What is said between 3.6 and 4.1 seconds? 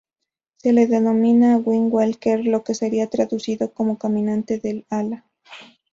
como